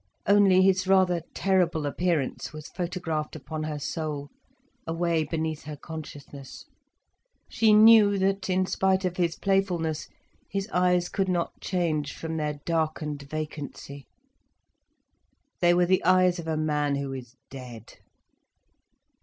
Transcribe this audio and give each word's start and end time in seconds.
Only 0.25 0.63
his 0.63 0.87
rather 0.87 1.21
terrible 1.35 1.85
appearance 1.85 2.51
was 2.51 2.69
photographed 2.69 3.35
upon 3.35 3.61
her 3.65 3.77
soul, 3.77 4.31
away 4.87 5.23
beneath 5.23 5.65
her 5.65 5.77
consciousness. 5.77 6.65
She 7.49 7.71
knew 7.71 8.17
that, 8.17 8.49
in 8.49 8.65
spite 8.65 9.05
of 9.05 9.17
his 9.17 9.35
playfulness, 9.35 10.07
his 10.49 10.67
eyes 10.69 11.07
could 11.07 11.29
not 11.29 11.61
change 11.61 12.15
from 12.17 12.37
their 12.37 12.53
darkened 12.65 13.21
vacancy, 13.29 14.07
they 15.59 15.71
were 15.75 15.85
the 15.85 16.03
eyes 16.03 16.39
of 16.39 16.47
a 16.47 16.57
man 16.57 16.95
who 16.95 17.13
is 17.13 17.35
dead. 17.51 17.97